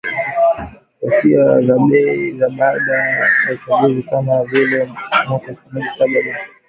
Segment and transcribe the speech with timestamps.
[1.09, 1.61] ghasia
[2.39, 4.79] za baada ya uchaguzi kama zile
[5.11, 6.37] za mwaka elfu na saba ambazo ziliitikisa Kenya